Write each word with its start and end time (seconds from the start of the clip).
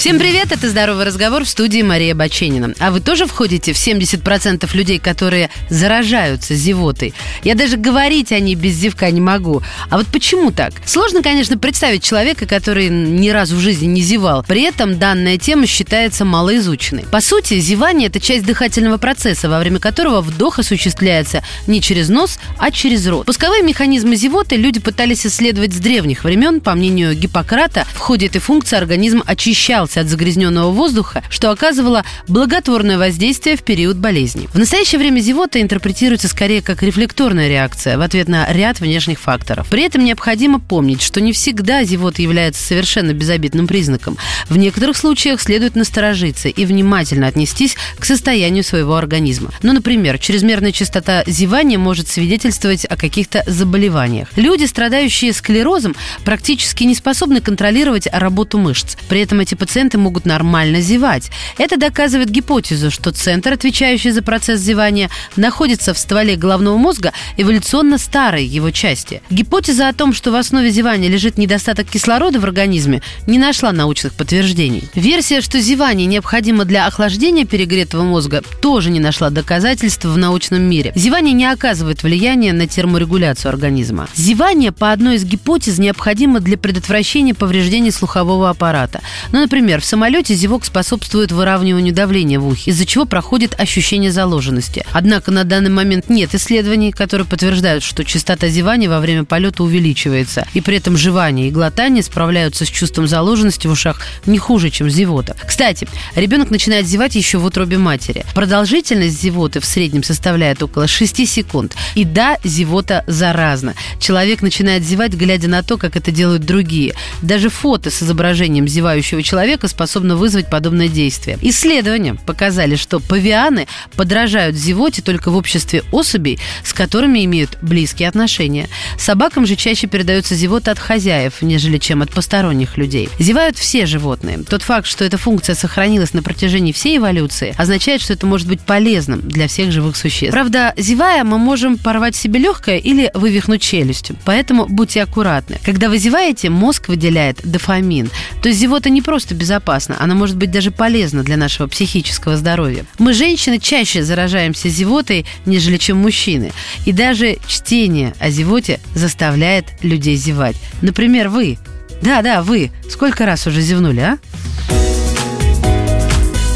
Всем 0.00 0.18
привет, 0.18 0.50
это 0.50 0.66
«Здоровый 0.70 1.04
разговор» 1.04 1.44
в 1.44 1.48
студии 1.50 1.82
Мария 1.82 2.14
Баченина. 2.14 2.72
А 2.78 2.90
вы 2.90 3.00
тоже 3.00 3.26
входите 3.26 3.74
в 3.74 3.76
70% 3.76 4.66
людей, 4.74 4.98
которые 4.98 5.50
заражаются 5.68 6.54
зевотой? 6.54 7.12
Я 7.44 7.54
даже 7.54 7.76
говорить 7.76 8.32
о 8.32 8.40
ней 8.40 8.54
без 8.54 8.76
зевка 8.76 9.10
не 9.10 9.20
могу. 9.20 9.60
А 9.90 9.98
вот 9.98 10.06
почему 10.06 10.52
так? 10.52 10.72
Сложно, 10.86 11.22
конечно, 11.22 11.58
представить 11.58 12.02
человека, 12.02 12.46
который 12.46 12.88
ни 12.88 13.28
разу 13.28 13.56
в 13.56 13.60
жизни 13.60 13.88
не 13.88 14.00
зевал. 14.00 14.42
При 14.48 14.62
этом 14.62 14.98
данная 14.98 15.36
тема 15.36 15.66
считается 15.66 16.24
малоизученной. 16.24 17.04
По 17.12 17.20
сути, 17.20 17.60
зевание– 17.60 18.08
это 18.08 18.20
часть 18.20 18.46
дыхательного 18.46 18.96
процесса, 18.96 19.50
во 19.50 19.58
время 19.58 19.80
которого 19.80 20.22
вдох 20.22 20.60
осуществляется 20.60 21.44
не 21.66 21.82
через 21.82 22.08
нос, 22.08 22.38
а 22.56 22.70
через 22.70 23.06
рот. 23.06 23.26
Пусковые 23.26 23.62
механизмы 23.62 24.16
зевоты 24.16 24.56
люди 24.56 24.80
пытались 24.80 25.26
исследовать 25.26 25.74
с 25.74 25.78
древних 25.78 26.24
времен. 26.24 26.62
По 26.62 26.74
мнению 26.74 27.14
Гиппократа, 27.14 27.84
в 27.92 27.98
ходе 27.98 28.28
этой 28.28 28.40
функции 28.40 28.78
организм 28.78 29.22
очищался 29.26 29.89
от 29.96 30.08
загрязненного 30.08 30.70
воздуха, 30.70 31.22
что 31.30 31.50
оказывало 31.50 32.04
благотворное 32.28 32.98
воздействие 32.98 33.56
в 33.56 33.62
период 33.62 33.96
болезни. 33.96 34.48
В 34.52 34.58
настоящее 34.58 34.98
время 34.98 35.20
зевота 35.20 35.60
интерпретируется 35.60 36.28
скорее 36.28 36.62
как 36.62 36.82
рефлекторная 36.82 37.48
реакция 37.48 37.98
в 37.98 38.00
ответ 38.00 38.28
на 38.28 38.50
ряд 38.52 38.80
внешних 38.80 39.20
факторов. 39.20 39.68
При 39.68 39.82
этом 39.82 40.04
необходимо 40.04 40.60
помнить, 40.60 41.02
что 41.02 41.20
не 41.20 41.32
всегда 41.32 41.84
зевота 41.84 42.22
является 42.22 42.62
совершенно 42.62 43.12
безобидным 43.12 43.66
признаком. 43.66 44.16
В 44.48 44.56
некоторых 44.56 44.96
случаях 44.96 45.40
следует 45.40 45.76
насторожиться 45.76 46.48
и 46.48 46.64
внимательно 46.64 47.26
отнестись 47.26 47.76
к 47.98 48.04
состоянию 48.04 48.64
своего 48.64 48.96
организма. 48.96 49.50
Ну, 49.62 49.72
например, 49.72 50.18
чрезмерная 50.18 50.72
частота 50.72 51.24
зевания 51.26 51.78
может 51.78 52.08
свидетельствовать 52.08 52.84
о 52.84 52.96
каких-то 52.96 53.42
заболеваниях. 53.46 54.28
Люди, 54.36 54.64
страдающие 54.64 55.32
склерозом, 55.32 55.94
практически 56.24 56.84
не 56.84 56.94
способны 56.94 57.40
контролировать 57.40 58.08
работу 58.12 58.58
мышц. 58.58 58.96
При 59.08 59.20
этом 59.20 59.40
эти 59.40 59.54
пациенты 59.54 59.79
пациенты 59.80 59.96
могут 59.96 60.26
нормально 60.26 60.82
зевать. 60.82 61.30
Это 61.56 61.78
доказывает 61.78 62.28
гипотезу, 62.28 62.90
что 62.90 63.12
центр, 63.12 63.54
отвечающий 63.54 64.10
за 64.10 64.20
процесс 64.20 64.60
зевания, 64.60 65.08
находится 65.36 65.94
в 65.94 65.98
стволе 65.98 66.36
головного 66.36 66.76
мозга 66.76 67.12
эволюционно 67.38 67.96
старой 67.96 68.44
его 68.44 68.70
части. 68.72 69.22
Гипотеза 69.30 69.88
о 69.88 69.94
том, 69.94 70.12
что 70.12 70.32
в 70.32 70.34
основе 70.34 70.70
зевания 70.70 71.08
лежит 71.08 71.38
недостаток 71.38 71.88
кислорода 71.88 72.40
в 72.40 72.44
организме, 72.44 73.00
не 73.26 73.38
нашла 73.38 73.72
научных 73.72 74.12
подтверждений. 74.12 74.84
Версия, 74.94 75.40
что 75.40 75.58
зевание 75.60 76.06
необходимо 76.06 76.66
для 76.66 76.86
охлаждения 76.86 77.46
перегретого 77.46 78.02
мозга, 78.02 78.42
тоже 78.60 78.90
не 78.90 79.00
нашла 79.00 79.30
доказательств 79.30 80.04
в 80.04 80.18
научном 80.18 80.60
мире. 80.62 80.92
Зевание 80.94 81.32
не 81.32 81.46
оказывает 81.46 82.02
влияния 82.02 82.52
на 82.52 82.66
терморегуляцию 82.66 83.48
организма. 83.48 84.08
Зевание, 84.14 84.72
по 84.72 84.92
одной 84.92 85.16
из 85.16 85.24
гипотез, 85.24 85.78
необходимо 85.78 86.40
для 86.40 86.58
предотвращения 86.58 87.32
повреждений 87.34 87.90
слухового 87.90 88.50
аппарата. 88.50 89.00
Ну, 89.32 89.40
например, 89.40 89.69
Например, 89.70 89.82
в 89.84 89.88
самолете 89.88 90.34
зевок 90.34 90.64
способствует 90.64 91.30
выравниванию 91.30 91.94
давления 91.94 92.40
в 92.40 92.48
ухе, 92.48 92.72
из-за 92.72 92.84
чего 92.86 93.04
проходит 93.04 93.54
ощущение 93.56 94.10
заложенности. 94.10 94.84
Однако 94.90 95.30
на 95.30 95.44
данный 95.44 95.70
момент 95.70 96.08
нет 96.08 96.34
исследований, 96.34 96.90
которые 96.90 97.24
подтверждают, 97.24 97.84
что 97.84 98.04
частота 98.04 98.48
зевания 98.48 98.90
во 98.90 98.98
время 98.98 99.22
полета 99.22 99.62
увеличивается, 99.62 100.44
и 100.54 100.60
при 100.60 100.78
этом 100.78 100.96
жевание 100.96 101.46
и 101.46 101.50
глотание 101.52 102.02
справляются 102.02 102.64
с 102.64 102.68
чувством 102.68 103.06
заложенности 103.06 103.68
в 103.68 103.70
ушах 103.70 104.00
не 104.26 104.38
хуже, 104.38 104.70
чем 104.70 104.90
зевота. 104.90 105.36
Кстати, 105.46 105.86
ребенок 106.16 106.50
начинает 106.50 106.88
зевать 106.88 107.14
еще 107.14 107.38
в 107.38 107.44
утробе 107.44 107.78
матери. 107.78 108.24
Продолжительность 108.34 109.22
зевоты 109.22 109.60
в 109.60 109.64
среднем 109.64 110.02
составляет 110.02 110.64
около 110.64 110.88
6 110.88 111.28
секунд. 111.28 111.76
И 111.94 112.04
да, 112.04 112.38
зевота 112.42 113.04
заразна. 113.06 113.74
Человек 114.00 114.42
начинает 114.42 114.82
зевать, 114.82 115.12
глядя 115.12 115.46
на 115.46 115.62
то, 115.62 115.76
как 115.76 115.94
это 115.94 116.10
делают 116.10 116.44
другие. 116.44 116.94
Даже 117.22 117.50
фото 117.50 117.92
с 117.92 118.02
изображением 118.02 118.66
зевающего 118.66 119.22
человека 119.22 119.59
человека 119.60 119.68
способно 119.68 120.16
вызвать 120.16 120.48
подобное 120.48 120.88
действие. 120.88 121.38
Исследования 121.42 122.14
показали, 122.14 122.76
что 122.76 123.00
павианы 123.00 123.66
подражают 123.96 124.56
зевоте 124.56 125.02
только 125.02 125.30
в 125.30 125.36
обществе 125.36 125.82
особей, 125.92 126.38
с 126.64 126.72
которыми 126.72 127.24
имеют 127.24 127.58
близкие 127.60 128.08
отношения. 128.08 128.68
Собакам 128.98 129.46
же 129.46 129.56
чаще 129.56 129.86
передается 129.86 130.34
зевота 130.34 130.70
от 130.70 130.78
хозяев, 130.78 131.42
нежели 131.42 131.78
чем 131.78 132.02
от 132.02 132.12
посторонних 132.12 132.78
людей. 132.78 133.08
Зевают 133.18 133.56
все 133.56 133.86
животные. 133.86 134.38
Тот 134.38 134.62
факт, 134.62 134.86
что 134.86 135.04
эта 135.04 135.18
функция 135.18 135.54
сохранилась 135.54 136.14
на 136.14 136.22
протяжении 136.22 136.72
всей 136.72 136.96
эволюции, 136.96 137.54
означает, 137.58 138.00
что 138.00 138.14
это 138.14 138.26
может 138.26 138.48
быть 138.48 138.60
полезным 138.60 139.20
для 139.20 139.46
всех 139.46 139.72
живых 139.72 139.96
существ. 139.96 140.32
Правда, 140.32 140.72
зевая, 140.76 141.24
мы 141.24 141.38
можем 141.38 141.76
порвать 141.76 142.16
себе 142.16 142.40
легкое 142.40 142.78
или 142.78 143.10
вывихнуть 143.14 143.60
челюстью. 143.60 144.16
Поэтому 144.24 144.66
будьте 144.66 145.02
аккуратны. 145.02 145.58
Когда 145.64 145.88
вы 145.88 145.98
зеваете, 145.98 146.48
мозг 146.50 146.88
выделяет 146.88 147.40
дофамин. 147.44 148.10
То 148.42 148.48
есть 148.48 148.60
зевота 148.60 148.90
не 148.90 149.02
просто 149.02 149.34
без 149.34 149.49
безопасна. 149.50 149.96
Она 149.98 150.14
может 150.14 150.36
быть 150.36 150.52
даже 150.52 150.70
полезна 150.70 151.24
для 151.24 151.36
нашего 151.36 151.66
психического 151.66 152.36
здоровья. 152.36 152.84
Мы, 152.98 153.12
женщины, 153.12 153.58
чаще 153.58 154.04
заражаемся 154.04 154.68
зевотой, 154.68 155.26
нежели 155.44 155.76
чем 155.76 155.96
мужчины. 155.98 156.52
И 156.86 156.92
даже 156.92 157.38
чтение 157.48 158.14
о 158.20 158.30
зевоте 158.30 158.78
заставляет 158.94 159.64
людей 159.82 160.14
зевать. 160.14 160.56
Например, 160.82 161.28
вы. 161.28 161.58
Да-да, 162.00 162.42
вы. 162.42 162.70
Сколько 162.88 163.26
раз 163.26 163.46
уже 163.48 163.60
зевнули, 163.60 164.00
а? 164.00 164.18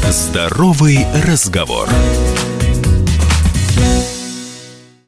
Здоровый 0.09 1.05
разговор. 1.25 1.89